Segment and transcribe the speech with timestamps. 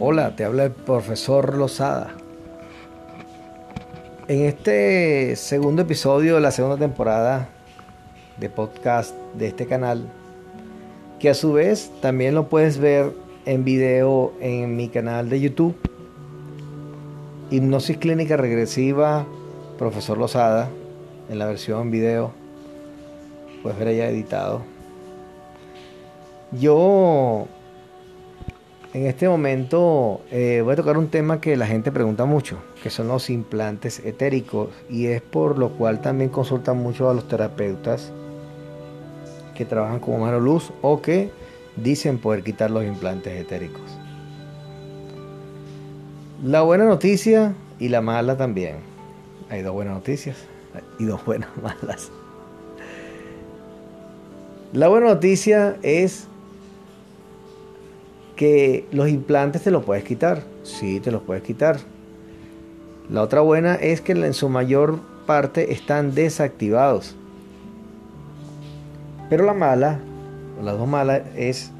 [0.00, 2.14] Hola, te habla el profesor Lozada.
[4.28, 7.48] En este segundo episodio de la segunda temporada
[8.36, 10.08] de podcast de este canal,
[11.18, 13.12] que a su vez también lo puedes ver
[13.44, 15.76] en video en mi canal de YouTube,
[17.50, 19.26] Hipnosis Clínica Regresiva,
[19.78, 20.68] profesor Lozada,
[21.28, 22.30] en la versión video,
[23.64, 24.62] puedes ver ya editado.
[26.52, 27.48] Yo
[28.94, 32.88] en este momento eh, voy a tocar un tema que la gente pregunta mucho, que
[32.88, 38.12] son los implantes etéricos, y es por lo cual también consultan mucho a los terapeutas
[39.54, 41.30] que trabajan como mano luz o que
[41.76, 43.82] dicen poder quitar los implantes etéricos.
[46.42, 48.76] La buena noticia y la mala también.
[49.50, 50.36] Hay dos buenas noticias
[50.98, 52.10] y dos buenas malas.
[54.72, 56.28] La buena noticia es
[58.38, 60.44] que los implantes te los puedes quitar.
[60.62, 61.80] Sí, te los puedes quitar.
[63.10, 67.16] La otra buena es que en su mayor parte están desactivados.
[69.28, 69.98] Pero la mala,
[70.60, 71.72] o las dos malas, es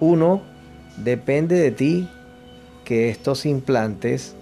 [0.00, 0.42] uno,
[0.96, 2.08] depende de ti
[2.84, 4.34] que estos implantes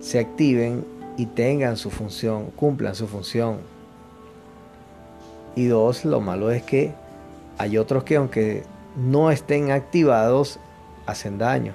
[0.00, 0.84] se activen
[1.16, 3.60] y tengan su función, cumplan su función.
[5.56, 6.92] Y dos, lo malo es que
[7.56, 8.64] hay otros que aunque
[8.96, 10.58] no estén activados
[11.06, 11.72] hacen daño.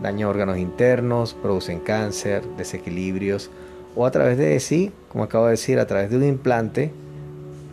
[0.00, 3.50] Daño a órganos internos, producen cáncer, desequilibrios
[3.94, 6.92] o a través de sí, como acabo de decir, a través de un implante,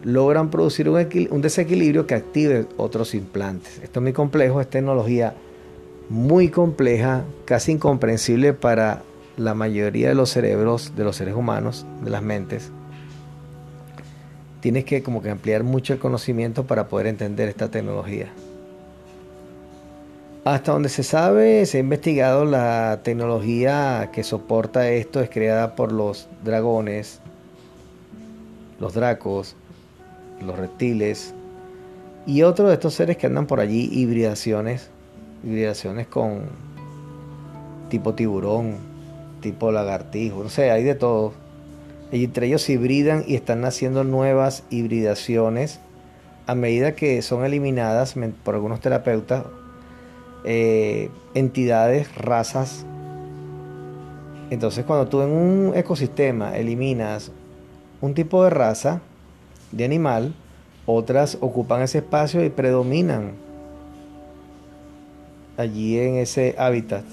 [0.03, 3.79] logran producir un, desequilibrio que active otros implantes.
[3.83, 5.33] Esto es muy complejo, es tecnología
[6.09, 9.03] muy compleja, casi incomprensible para
[9.35, 12.71] la mayoría de los cerebros de los seres humanos, de las mentes
[14.63, 18.31] tienes que como que ampliar mucho el conocimiento para poder entender esta tecnología.
[20.45, 25.91] Hasta donde se sabe, se ha investigado la tecnología que soporta esto, es creada por
[25.91, 27.19] los dragones,
[28.79, 29.57] los dracos,
[30.39, 31.33] los reptiles
[32.25, 34.91] y otros de estos seres que andan por allí, hibridaciones,
[35.43, 36.43] hibridaciones con
[37.89, 38.77] tipo tiburón,
[39.41, 41.42] tipo lagartijo, no sé, hay de todo
[42.21, 45.79] entre ellos se hibridan y están naciendo nuevas hibridaciones
[46.45, 49.45] a medida que son eliminadas por algunos terapeutas
[50.43, 52.85] eh, entidades, razas.
[54.49, 57.31] Entonces cuando tú en un ecosistema eliminas
[58.01, 59.01] un tipo de raza
[59.71, 60.35] de animal,
[60.85, 63.31] otras ocupan ese espacio y predominan
[65.57, 67.05] allí en ese hábitat.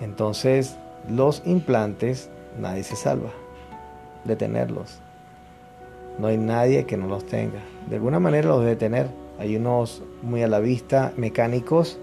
[0.00, 0.76] Entonces
[1.08, 3.30] los implantes nadie se salva
[4.24, 5.00] de tenerlos.
[6.18, 7.60] No hay nadie que no los tenga.
[7.88, 9.10] De alguna manera los debe tener.
[9.38, 11.98] Hay unos muy a la vista mecánicos,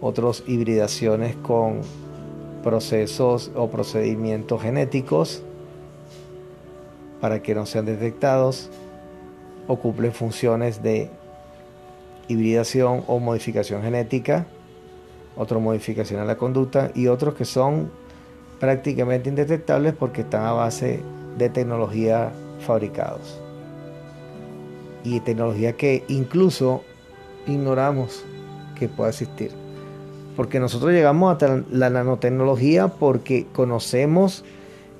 [0.00, 1.80] otros hibridaciones con
[2.62, 5.42] procesos o procedimientos genéticos
[7.20, 8.70] para que no sean detectados
[9.66, 11.10] o cumplen funciones de
[12.28, 14.46] hibridación o modificación genética,
[15.36, 17.90] otra modificación a la conducta y otros que son
[18.60, 21.00] prácticamente indetectables porque están a base
[21.36, 23.40] de tecnología fabricados.
[25.04, 26.82] Y tecnología que incluso
[27.46, 28.24] ignoramos
[28.78, 29.50] que pueda existir.
[30.36, 34.44] Porque nosotros llegamos a la nanotecnología porque conocemos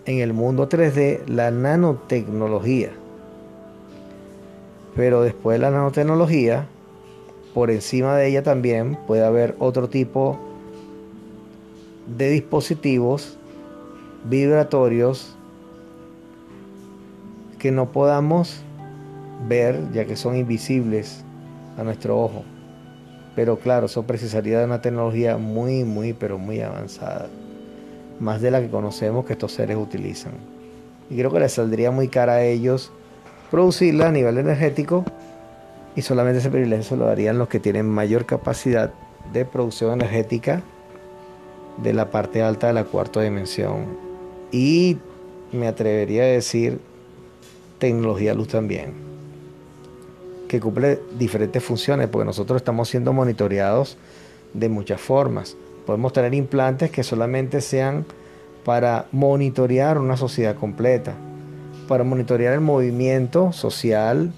[0.06, 2.90] en el mundo 3D la nanotecnología.
[4.96, 6.66] Pero después de la nanotecnología,
[7.54, 10.38] por encima de ella también puede haber otro tipo
[12.16, 13.37] de dispositivos
[14.24, 15.36] vibratorios
[17.58, 18.62] que no podamos
[19.46, 21.24] ver ya que son invisibles
[21.76, 22.44] a nuestro ojo.
[23.34, 27.28] Pero claro, eso precisaría de una tecnología muy, muy, pero muy avanzada.
[28.18, 30.32] Más de la que conocemos que estos seres utilizan.
[31.08, 32.90] Y creo que les saldría muy cara a ellos
[33.50, 35.04] producirla a nivel energético
[35.94, 38.92] y solamente ese privilegio lo darían los que tienen mayor capacidad
[39.32, 40.62] de producción energética
[41.82, 44.07] de la parte alta de la cuarta dimensión
[44.52, 44.98] y
[45.52, 46.80] me atrevería a decir
[47.78, 48.92] tecnología luz también,
[50.48, 53.96] que cumple diferentes funciones, porque nosotros estamos siendo monitoreados
[54.54, 55.56] de muchas formas.
[55.86, 58.04] Podemos tener implantes que solamente sean
[58.64, 61.14] para monitorear una sociedad completa,
[61.86, 64.32] para monitorear el movimiento social,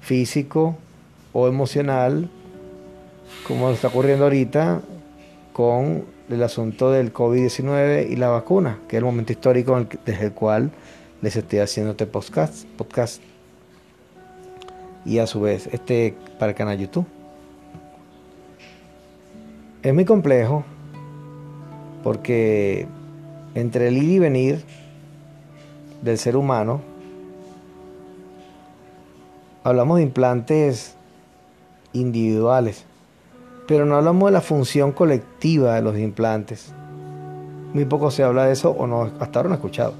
[0.00, 0.76] físico
[1.32, 2.28] o emocional,
[3.46, 4.82] como está ocurriendo ahorita
[5.52, 10.32] con el asunto del COVID-19 y la vacuna, que es el momento histórico desde el
[10.32, 10.70] cual
[11.22, 13.22] les estoy haciendo este podcast, podcast.
[15.04, 17.06] Y a su vez, este para el canal YouTube.
[19.82, 20.64] Es muy complejo
[22.02, 22.86] porque
[23.54, 24.64] entre el ir y venir
[26.02, 26.80] del ser humano,
[29.64, 30.94] hablamos de implantes
[31.92, 32.84] individuales,
[33.70, 36.72] pero no hablamos de la función colectiva de los implantes.
[37.72, 39.94] Muy poco se habla de eso o no, hasta ahora no he escuchado.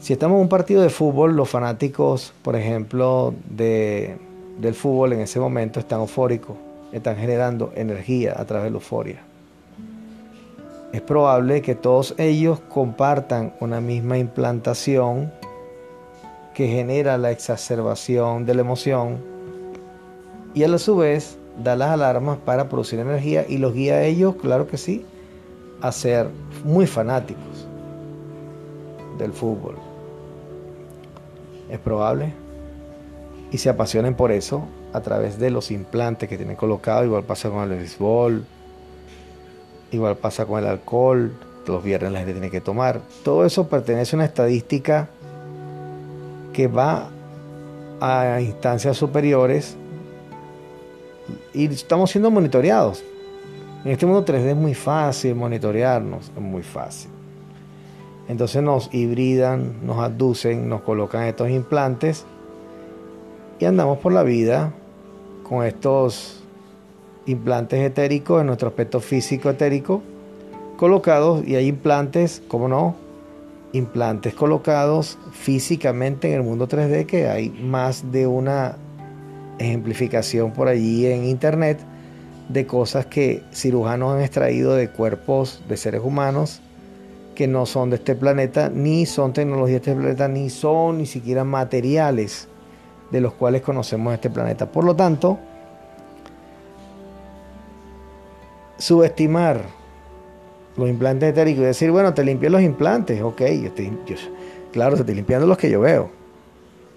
[0.00, 4.16] Si estamos en un partido de fútbol, los fanáticos, por ejemplo, de,
[4.58, 6.56] del fútbol en ese momento están eufóricos,
[6.90, 9.20] están generando energía a través de la euforia.
[10.92, 15.30] Es probable que todos ellos compartan una misma implantación
[16.54, 19.18] que genera la exacerbación de la emoción
[20.54, 24.04] y a la su vez da las alarmas para producir energía y los guía a
[24.04, 25.04] ellos, claro que sí,
[25.80, 26.28] a ser
[26.64, 27.66] muy fanáticos
[29.18, 29.76] del fútbol
[31.68, 32.32] es probable,
[33.50, 37.50] y se apasionen por eso a través de los implantes que tienen colocados, igual pasa
[37.50, 38.44] con el béisbol,
[39.92, 41.32] igual pasa con el alcohol,
[41.66, 43.00] los viernes la gente tiene que tomar.
[43.24, 45.08] Todo eso pertenece a una estadística
[46.52, 47.10] que va
[48.00, 49.76] a instancias superiores
[51.54, 53.02] y estamos siendo monitoreados.
[53.84, 57.10] En este mundo 3D es muy fácil monitorearnos, es muy fácil.
[58.28, 62.26] Entonces nos hibridan, nos aducen, nos colocan estos implantes
[63.58, 64.72] y andamos por la vida
[65.48, 66.42] con estos
[67.26, 70.02] implantes etéricos en nuestro aspecto físico etérico
[70.76, 72.94] colocados y hay implantes, ¿cómo no?
[73.72, 78.76] Implantes colocados físicamente en el mundo 3D que hay más de una
[79.58, 81.78] ejemplificación por allí en internet
[82.48, 86.60] de cosas que cirujanos han extraído de cuerpos de seres humanos
[87.34, 91.06] que no son de este planeta, ni son tecnologías de este planeta, ni son ni
[91.06, 92.48] siquiera materiales
[93.12, 94.66] de los cuales conocemos este planeta.
[94.66, 95.38] Por lo tanto,
[98.76, 99.62] subestimar
[100.76, 103.42] los implantes etéricos y decir, bueno, te limpié los implantes, ok,
[104.72, 106.10] claro, te estoy limpiando los que yo veo.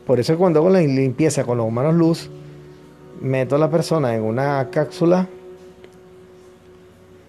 [0.05, 2.31] Por eso cuando hago la limpieza con los humanos luz,
[3.21, 5.27] meto a la persona en una cápsula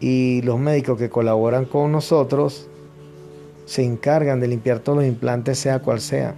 [0.00, 2.68] y los médicos que colaboran con nosotros
[3.66, 6.34] se encargan de limpiar todos los implantes, sea cual sea.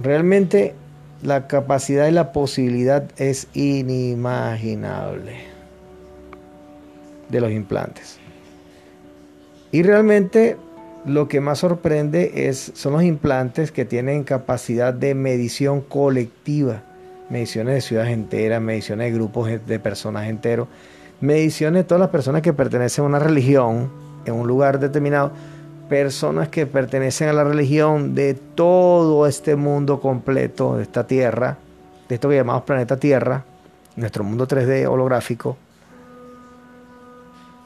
[0.00, 0.74] Realmente
[1.22, 5.36] la capacidad y la posibilidad es inimaginable
[7.28, 8.18] de los implantes.
[9.72, 10.56] Y realmente
[11.04, 16.82] lo que más sorprende es, son los implantes que tienen capacidad de medición colectiva,
[17.30, 20.68] mediciones de ciudades enteras, mediciones de grupos de personas enteros,
[21.20, 23.90] mediciones de todas las personas que pertenecen a una religión,
[24.24, 25.32] en un lugar determinado,
[25.88, 31.58] personas que pertenecen a la religión de todo este mundo completo, de esta Tierra,
[32.08, 33.44] de esto que llamamos planeta Tierra,
[33.96, 35.56] nuestro mundo 3D holográfico,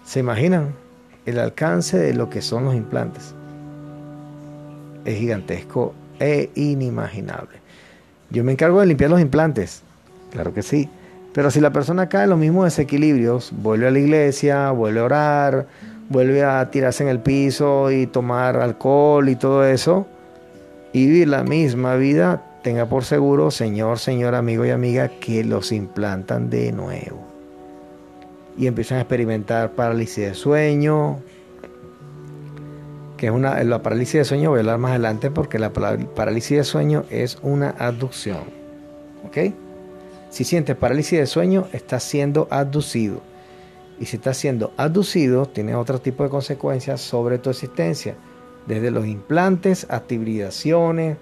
[0.05, 0.75] ¿se imaginan
[1.27, 3.35] el alcance de lo que son los implantes?
[5.05, 7.62] Es gigantesco e inimaginable.
[8.33, 9.83] Yo me encargo de limpiar los implantes,
[10.33, 10.89] claro que sí,
[11.35, 15.05] pero si la persona cae en los mismos desequilibrios, vuelve a la iglesia, vuelve a
[15.05, 15.67] orar,
[16.09, 20.07] vuelve a tirarse en el piso y tomar alcohol y todo eso,
[20.95, 25.71] y vivir la misma vida, tenga por seguro, señor, señor, amigo y amiga, que los
[25.71, 27.21] implantan de nuevo.
[28.57, 31.19] Y empiezan a experimentar parálisis de sueño,
[33.23, 36.57] que es una, la parálisis de sueño, voy a hablar más adelante porque la parálisis
[36.57, 38.41] de sueño es una abducción.
[39.25, 39.55] ¿Ok?
[40.29, 43.21] Si sientes parálisis de sueño, estás siendo abducido
[44.01, 48.17] y si está siendo aducido, tiene otro tipo de consecuencias sobre tu existencia,
[48.67, 51.17] desde los implantes hasta hibridaciones,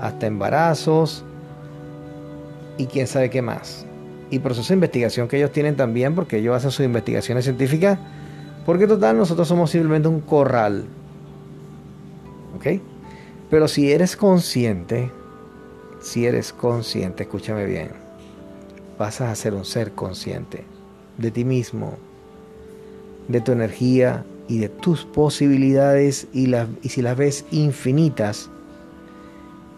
[0.00, 1.26] hasta embarazos
[2.78, 3.84] y quién sabe qué más.
[4.30, 7.98] Y proceso de investigación que ellos tienen también, porque ellos hacen sus investigaciones científicas,
[8.64, 10.86] porque total nosotros somos simplemente un corral.
[12.54, 12.80] ¿Ok?
[13.50, 15.10] Pero si eres consciente,
[16.00, 17.90] si eres consciente, escúchame bien,
[18.98, 20.64] vas a ser un ser consciente
[21.18, 21.96] de ti mismo,
[23.28, 28.50] de tu energía y de tus posibilidades y, las, y si las ves infinitas,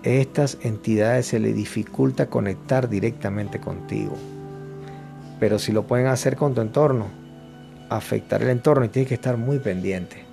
[0.03, 4.17] estas entidades se le dificulta conectar directamente contigo.
[5.41, 7.07] Pero si lo pueden hacer con tu entorno,
[7.89, 10.26] afectar el entorno y tienes que estar muy pendiente.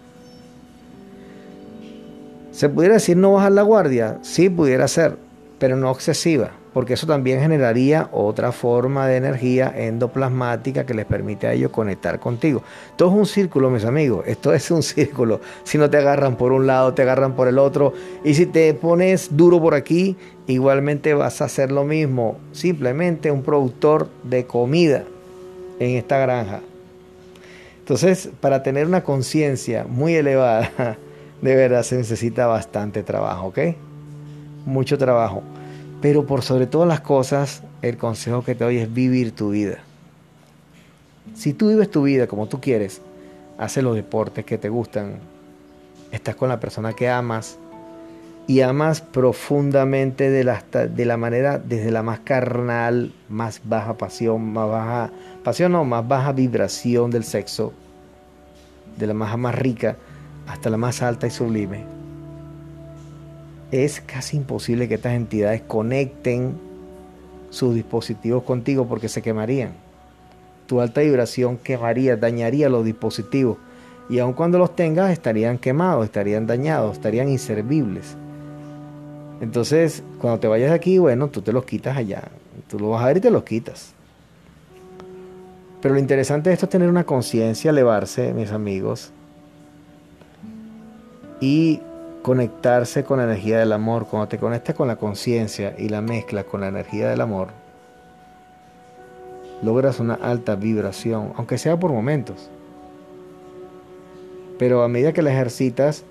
[2.54, 4.20] ¿Se pudiera decir no bajar la guardia?
[4.22, 5.18] Sí, pudiera ser,
[5.60, 11.48] pero no excesiva porque eso también generaría otra forma de energía endoplasmática que les permite
[11.48, 12.64] a ellos conectar contigo.
[12.96, 15.40] Todo es un círculo, mis amigos, esto es un círculo.
[15.64, 17.94] Si no te agarran por un lado, te agarran por el otro,
[18.24, 20.18] y si te pones duro por aquí,
[20.48, 25.04] igualmente vas a hacer lo mismo, simplemente un productor de comida
[25.80, 26.62] en esta granja.
[27.80, 30.98] Entonces, para tener una conciencia muy elevada,
[31.44, 33.60] de verdad se necesita bastante trabajo, ¿ok?
[34.66, 35.44] Mucho trabajo.
[36.02, 39.80] Pero por sobre todas las cosas, el consejo que te doy es vivir tu vida.
[41.36, 43.02] Si tú vives tu vida como tú quieres,
[43.58, 45.20] haces los deportes que te gustan,
[46.14, 47.58] estás con la persona que amas
[48.48, 55.12] y amas profundamente de la, manera, desde la más carnal, más baja pasión, más baja
[55.44, 57.74] pasión, no, más baja vibración del sexo,
[58.98, 59.98] de la más rica
[60.48, 61.84] hasta la más alta y sublime.
[63.72, 66.54] Es casi imposible que estas entidades conecten
[67.50, 69.72] sus dispositivos contigo porque se quemarían.
[70.68, 73.58] Tu alta vibración quemaría, dañaría los dispositivos
[74.10, 78.16] y aun cuando los tengas estarían quemados, estarían dañados, estarían inservibles.
[79.42, 82.24] Entonces, cuando te vayas de aquí, bueno, tú te los quitas allá.
[82.70, 83.94] Tú lo vas a ver y te los quitas.
[85.82, 89.12] Pero lo interesante de esto es tener una conciencia, elevarse, mis amigos,
[91.44, 91.82] y
[92.22, 94.08] conectarse con la energía del amor.
[94.08, 97.50] Cuando te conectas con la conciencia y la mezclas con la energía del amor,
[99.62, 102.50] logras una alta vibración, aunque sea por momentos.
[104.58, 106.06] Pero a medida que la ejercitas,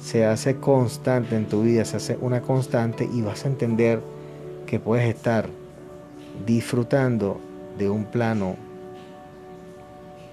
[0.00, 4.00] se hace constante en tu vida, se hace una constante y vas a entender
[4.64, 5.50] que puedes estar
[6.46, 7.38] disfrutando
[7.76, 8.56] de un plano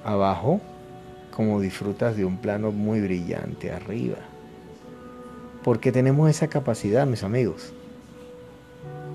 [0.05, 0.62] abajo
[1.36, 4.28] como disfrutas de un plano muy brillante arriba.
[5.69, 7.73] Porque tenemos esa capacidad, mis amigos.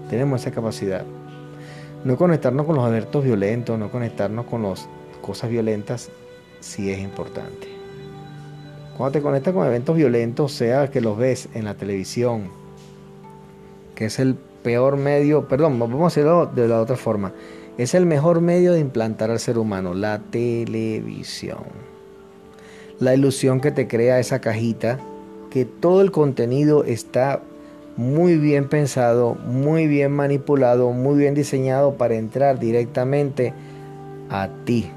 [0.08, 1.04] Tenemos esa capacidad.
[2.04, 4.86] No conectarnos con los alertos violentos, no conectarnos con las
[5.20, 6.10] cosas violentas,
[6.60, 7.66] sí es importante.
[8.96, 12.52] Cuando te conectas con eventos violentos, sea que los ves en la televisión,
[13.96, 17.32] que es el peor medio, perdón, vamos a hacerlo de la otra forma,
[17.78, 21.64] es el mejor medio de implantar al ser humano, la televisión.
[23.00, 25.00] La ilusión que te crea esa cajita,
[25.54, 27.40] que todo el contenido está
[27.96, 33.54] muy bien pensado, muy bien manipulado, muy bien diseñado para entrar directamente
[34.30, 34.90] a ti.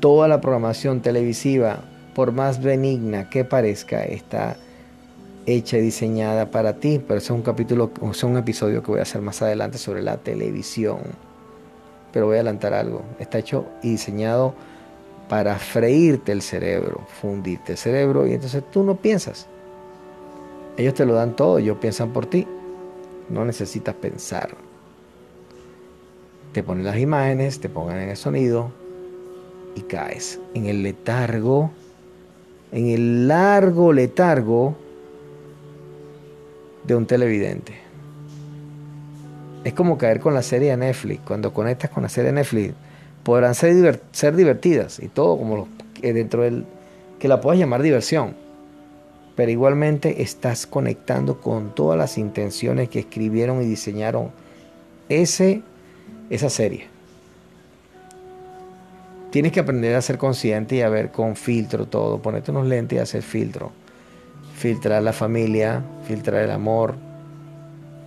[0.00, 1.80] Toda la programación televisiva
[2.14, 4.58] por más benigna que parezca, está
[5.46, 7.00] hecha y diseñada para ti.
[7.08, 10.02] Pero eso es un capítulo, es un episodio que voy a hacer más adelante sobre
[10.02, 10.98] la televisión.
[12.12, 13.00] Pero voy a adelantar algo.
[13.18, 14.52] Está hecho y diseñado
[15.28, 19.46] para freírte el cerebro, fundirte el cerebro y entonces tú no piensas.
[20.76, 22.46] Ellos te lo dan todo, ellos piensan por ti.
[23.28, 24.50] No necesitas pensar.
[26.52, 28.70] Te ponen las imágenes, te pongan en el sonido
[29.74, 31.70] y caes en el letargo
[32.72, 34.76] en el largo letargo
[36.84, 37.74] de un televidente.
[39.64, 41.20] Es como caer con la serie de Netflix.
[41.26, 42.74] Cuando conectas con la serie de Netflix,
[43.28, 43.74] podrán ser,
[44.36, 45.68] divertidas y todo como
[46.00, 46.64] dentro del
[47.18, 48.34] que la puedas llamar diversión.
[49.36, 54.30] Pero igualmente estás conectando con todas las intenciones que escribieron y diseñaron
[55.10, 55.60] ese,
[56.30, 56.86] esa serie.
[59.30, 62.22] Tienes que aprender a ser consciente y a ver con filtro todo.
[62.22, 63.72] Ponerte unos lentes y hacer filtro.
[64.56, 66.94] Filtrar la familia, filtrar el amor.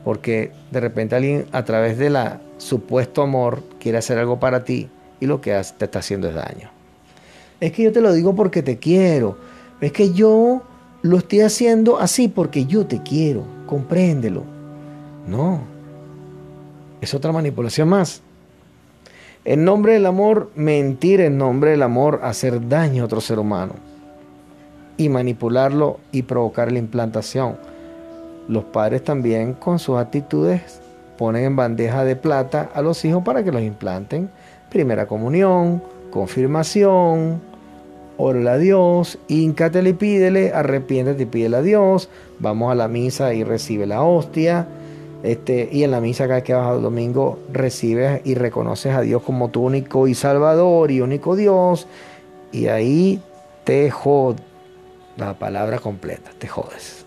[0.03, 4.89] Porque de repente alguien a través de la supuesto amor quiere hacer algo para ti
[5.21, 6.69] y lo que te está haciendo es daño.
[7.61, 9.37] Es que yo te lo digo porque te quiero.
[9.79, 10.63] Es que yo
[11.03, 13.43] lo estoy haciendo así porque yo te quiero.
[13.67, 14.43] Compréndelo.
[15.27, 15.61] No.
[16.99, 18.21] Es otra manipulación más.
[19.45, 23.75] En nombre del amor, mentir en nombre del amor, hacer daño a otro ser humano
[24.97, 27.57] y manipularlo y provocar la implantación.
[28.47, 30.81] Los padres también con sus actitudes
[31.17, 34.29] ponen en bandeja de plata a los hijos para que los implanten.
[34.71, 37.41] Primera comunión, confirmación,
[38.17, 42.09] órale a Dios, íncate y pídele, arrepiéntete y pídele a Dios,
[42.39, 44.67] vamos a la misa y recibe la hostia
[45.23, 49.01] este, y en la misa cada vez que vas al domingo recibes y reconoces a
[49.01, 51.87] Dios como tu único y salvador y único Dios.
[52.51, 53.21] Y ahí
[53.63, 54.41] te jodes.
[55.17, 57.05] La palabra completa, te jodes.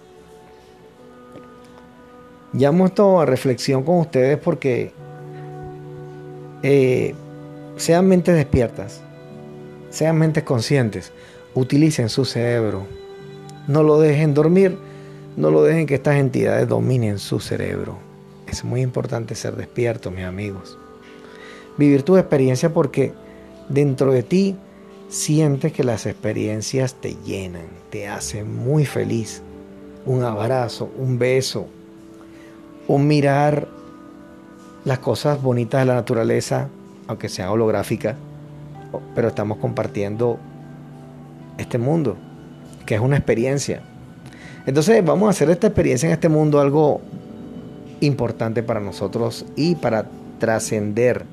[2.53, 4.93] Llamo esto a reflexión con ustedes porque
[6.63, 7.15] eh,
[7.77, 9.03] sean mentes despiertas,
[9.91, 11.13] sean mentes conscientes,
[11.55, 12.87] utilicen su cerebro.
[13.67, 14.77] No lo dejen dormir
[15.37, 17.99] no lo dejen que estas entidades dominen su cerebro.
[18.47, 20.79] Es muy importante ser despierto, mis amigos.
[21.77, 23.13] Vivir tu experiencia porque
[23.69, 24.57] dentro de ti
[25.09, 29.43] sientes que las experiencias te llenan, te hacen muy feliz.
[30.07, 31.67] Un abrazo, un beso,
[32.87, 33.67] un mirar
[34.85, 36.69] las cosas bonitas de la naturaleza,
[37.07, 38.17] aunque sea holográfica,
[39.15, 40.39] pero estamos compartiendo
[41.59, 42.17] este mundo,
[42.87, 43.83] que es una experiencia.
[44.67, 47.01] Entonces vamos a hacer esta experiencia en este mundo algo
[48.01, 50.07] importante para nosotros y para
[50.39, 51.25] trascender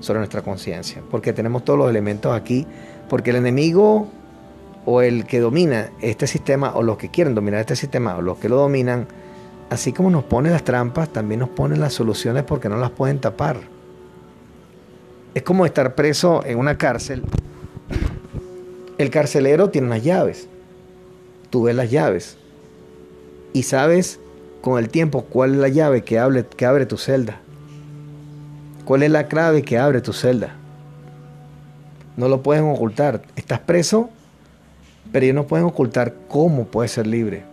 [0.00, 2.66] sobre nuestra conciencia, porque tenemos todos los elementos aquí,
[3.08, 4.08] porque el enemigo
[4.84, 8.38] o el que domina este sistema o los que quieren dominar este sistema o los
[8.38, 9.06] que lo dominan,
[9.70, 13.20] así como nos pone las trampas, también nos pone las soluciones porque no las pueden
[13.20, 13.58] tapar.
[15.34, 17.22] Es como estar preso en una cárcel.
[18.98, 20.48] El carcelero tiene unas llaves.
[21.50, 22.36] Tú ves las llaves
[23.52, 24.20] y sabes
[24.60, 26.44] con el tiempo cuál es la llave que abre,
[26.86, 27.40] tu celda.
[28.84, 30.54] ¿Cuál es la clave que abre tu celda?
[32.16, 33.22] No lo pueden ocultar.
[33.36, 34.10] Estás preso,
[35.10, 37.44] pero ellos no pueden ocultar cómo puedes ser libre.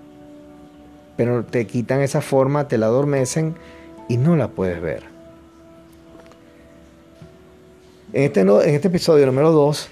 [1.18, 3.56] Pero te quitan esa forma, te la adormecen
[4.08, 5.09] y no la puedes ver.
[8.12, 9.90] En este, en este episodio número 2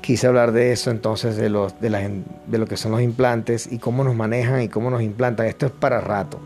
[0.00, 3.78] quise hablar de eso entonces, de, los, de, de lo que son los implantes y
[3.78, 5.46] cómo nos manejan y cómo nos implantan.
[5.46, 6.38] Esto es para rato.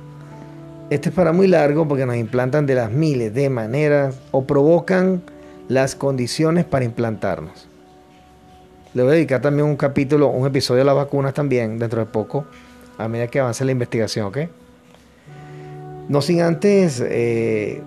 [0.90, 5.22] Esto es para muy largo porque nos implantan de las miles de maneras o provocan
[5.68, 7.68] las condiciones para implantarnos.
[8.92, 12.06] Le voy a dedicar también un capítulo, un episodio de las vacunas también dentro de
[12.06, 12.46] poco,
[12.98, 14.38] a medida que avance la investigación, ¿ok?
[16.08, 17.80] No sin antes eh,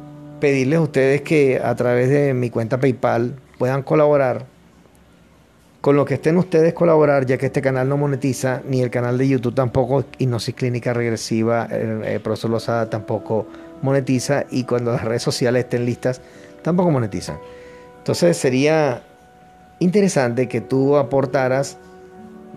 [0.44, 4.46] pedirles a ustedes que a través de mi cuenta PayPal puedan colaborar
[5.80, 9.18] con lo que estén ustedes colaborar, ya que este canal no monetiza, ni el canal
[9.18, 13.48] de YouTube tampoco, Hipnosis Clínica Regresiva, el, profesor Lozada tampoco
[13.82, 16.20] monetiza, y cuando las redes sociales estén listas,
[16.62, 17.38] tampoco monetizan.
[18.00, 19.02] Entonces sería
[19.80, 21.78] interesante que tú aportaras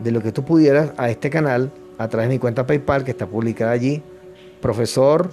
[0.02, 3.12] de lo que tú pudieras a este canal a través de mi cuenta PayPal que
[3.12, 4.02] está publicada allí,
[4.60, 5.30] profesor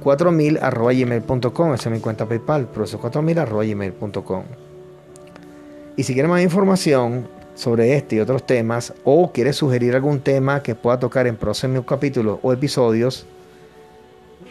[0.00, 4.44] 4000 gmail.com, esa es mi cuenta PayPal, profesor 4000 gmail.com.
[5.96, 10.62] Y si quieres más información sobre este y otros temas, o quieres sugerir algún tema
[10.62, 13.26] que pueda tocar en próximos capítulos o episodios,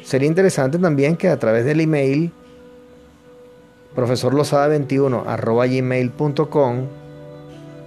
[0.03, 2.31] sería interesante también que a través del email
[3.95, 6.85] profesorlosada21 arroba gmail.com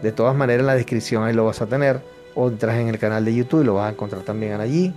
[0.03, 2.01] de todas maneras en la descripción ahí lo vas a tener
[2.35, 4.93] o entras en el canal de YouTube y lo vas a encontrar también allí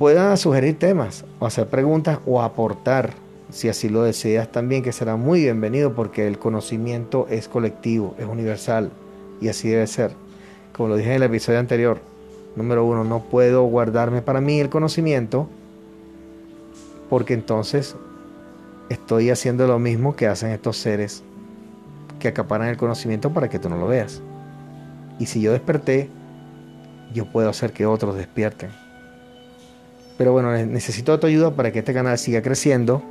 [0.00, 3.12] puedan sugerir temas o hacer preguntas o aportar
[3.50, 8.24] si así lo deseas también, que será muy bienvenido porque el conocimiento es colectivo, es
[8.24, 8.92] universal
[9.42, 10.12] y así debe ser.
[10.72, 12.00] Como lo dije en el episodio anterior,
[12.56, 15.50] número uno, no puedo guardarme para mí el conocimiento
[17.10, 17.94] porque entonces
[18.88, 21.22] estoy haciendo lo mismo que hacen estos seres
[22.18, 24.22] que acaparan el conocimiento para que tú no lo veas.
[25.18, 26.08] Y si yo desperté,
[27.12, 28.70] yo puedo hacer que otros despierten.
[30.20, 33.02] Pero bueno, necesito tu ayuda para que este canal siga creciendo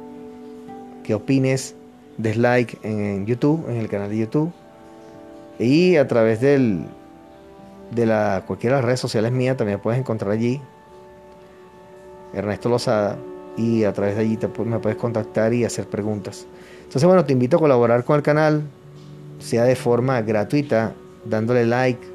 [1.04, 1.74] que opines,
[2.20, 4.52] dislike en YouTube, en el canal de YouTube.
[5.58, 6.86] Y a través del,
[7.90, 10.62] de la, cualquiera de las redes sociales mías también puedes encontrar allí
[12.32, 13.18] Ernesto Lozada
[13.58, 16.46] y a través de allí te, me puedes contactar y hacer preguntas.
[16.84, 18.62] Entonces, bueno, te invito a colaborar con el canal,
[19.40, 20.94] sea de forma gratuita,
[21.26, 22.08] dándole like,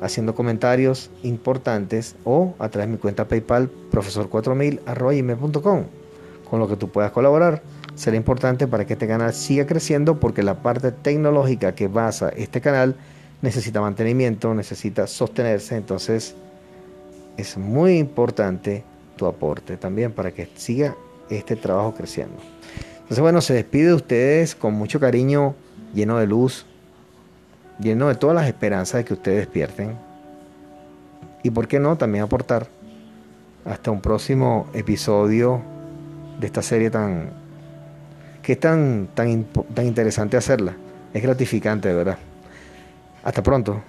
[0.00, 5.86] haciendo comentarios importantes o a través de mi cuenta PayPal, profesor4000
[6.48, 7.62] con lo que tú puedas colaborar
[7.98, 12.60] será importante para que este canal siga creciendo porque la parte tecnológica que basa este
[12.60, 12.94] canal
[13.42, 16.34] necesita mantenimiento, necesita sostenerse, entonces
[17.36, 18.84] es muy importante
[19.16, 20.96] tu aporte también para que siga
[21.28, 22.36] este trabajo creciendo.
[22.94, 25.56] Entonces bueno, se despide de ustedes con mucho cariño,
[25.92, 26.66] lleno de luz,
[27.78, 29.96] lleno de todas las esperanzas de que ustedes despierten.
[31.42, 32.66] Y por qué no, también aportar
[33.64, 35.60] hasta un próximo episodio
[36.40, 37.30] de esta serie tan
[38.42, 40.74] que es tan, tan, tan interesante hacerla.
[41.12, 42.18] Es gratificante, de verdad.
[43.22, 43.82] Hasta pronto.